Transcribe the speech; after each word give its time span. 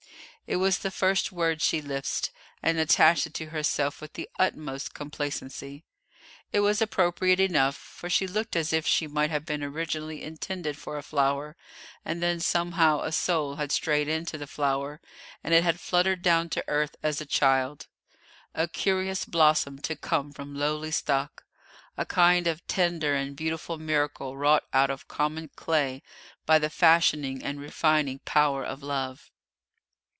It 0.47 0.57
was 0.57 0.79
the 0.79 0.91
first 0.91 1.31
word 1.31 1.61
she 1.61 1.81
lisped, 1.81 2.29
and 2.61 2.77
she 2.77 2.81
attached 2.81 3.25
it 3.25 3.33
to 3.35 3.45
herself 3.51 4.01
with 4.01 4.15
the 4.15 4.27
utmost 4.37 4.93
complacency. 4.93 5.85
It 6.51 6.59
was 6.59 6.81
appropriate 6.81 7.39
enough, 7.39 7.77
for 7.77 8.09
she 8.09 8.27
looked 8.27 8.57
as 8.57 8.73
if 8.73 8.85
she 8.85 9.07
might 9.07 9.29
have 9.29 9.45
been 9.45 9.63
originally 9.63 10.21
intended 10.21 10.77
for 10.77 10.97
a 10.97 11.01
flower, 11.03 11.55
and 12.03 12.21
then 12.21 12.41
somehow 12.41 12.99
a 12.99 13.13
soul 13.13 13.55
had 13.55 13.71
strayed 13.71 14.09
into 14.09 14.37
the 14.37 14.45
flower, 14.45 14.99
and 15.41 15.53
it 15.53 15.63
had 15.63 15.79
fluttered 15.79 16.21
down 16.21 16.49
to 16.49 16.65
earth 16.67 16.97
as 17.01 17.21
a 17.21 17.25
child 17.25 17.87
a 18.53 18.67
curious 18.67 19.23
blossom 19.23 19.79
to 19.79 19.95
come 19.95 20.33
from 20.33 20.53
lowly 20.53 20.91
stock, 20.91 21.45
a 21.95 22.05
kind 22.05 22.45
of 22.45 22.67
tender 22.67 23.15
and 23.15 23.37
beautiful 23.37 23.77
miracle 23.77 24.35
wrought 24.35 24.65
out 24.73 24.89
of 24.89 25.07
common 25.07 25.49
clay 25.55 26.03
by 26.45 26.59
the 26.59 26.69
fashioning 26.69 27.41
and 27.41 27.61
refining 27.61 28.19
power 28.25 28.65
of 28.65 28.83
love. 28.83 29.31